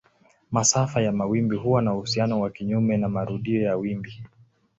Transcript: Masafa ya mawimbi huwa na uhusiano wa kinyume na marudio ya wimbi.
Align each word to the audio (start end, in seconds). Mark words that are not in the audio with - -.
Masafa 0.51 1.01
ya 1.01 1.11
mawimbi 1.11 1.55
huwa 1.57 1.81
na 1.81 1.93
uhusiano 1.93 2.39
wa 2.41 2.49
kinyume 2.49 2.97
na 2.97 3.09
marudio 3.09 3.61
ya 3.61 3.75
wimbi. 3.77 4.23